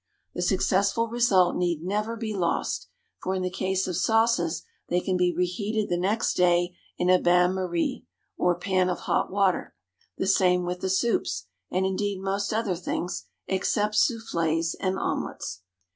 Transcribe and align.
The 0.33 0.41
successful 0.41 1.07
result 1.09 1.55
need 1.55 1.83
never 1.83 2.15
be 2.17 2.33
lost, 2.33 2.87
for 3.21 3.35
in 3.35 3.43
the 3.43 3.51
case 3.51 3.85
of 3.87 3.95
sauces 3.95 4.63
they 4.89 4.99
can 4.99 5.15
be 5.15 5.31
reheated 5.31 5.89
the 5.89 5.95
next 6.01 6.33
day 6.33 6.75
in 6.97 7.07
a 7.11 7.19
bain 7.19 7.51
marie, 7.53 8.07
or 8.35 8.57
pan 8.57 8.89
of 8.89 9.01
hot 9.01 9.31
water; 9.31 9.75
the 10.17 10.25
same 10.25 10.63
with 10.65 10.79
the 10.79 10.89
soups, 10.89 11.45
and, 11.69 11.85
indeed, 11.85 12.19
most 12.19 12.51
other 12.51 12.75
things, 12.75 13.27
except 13.45 13.93
soufflées 13.93 14.73
and 14.79 14.97
omelets. 14.97 15.61